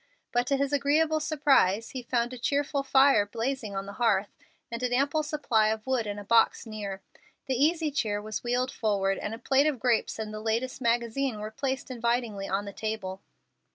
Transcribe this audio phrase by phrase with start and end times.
[0.31, 4.33] But to his agreeable surprise he found a cheerful fire blazing on the hearth,
[4.71, 7.03] and an ample supply of wood in a box near.
[7.45, 11.39] The easy chair was wheeled forward, and a plate of grapes and the latest magazine
[11.39, 13.21] were placed invitingly on the table.